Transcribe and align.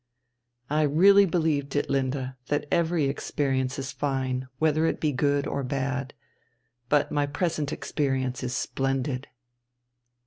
"I 0.71 0.81
really 0.81 1.27
believe, 1.27 1.69
Ditlinde, 1.69 2.33
that 2.47 2.65
every 2.71 3.03
experience 3.05 3.77
is 3.77 3.91
fine, 3.91 4.47
whether 4.57 4.87
it 4.87 4.99
be 4.99 5.11
good 5.11 5.45
or 5.45 5.61
bad. 5.63 6.15
But 6.89 7.11
my 7.11 7.27
present 7.27 7.71
experience 7.71 8.41
is 8.43 8.55
splendid." 8.57 9.27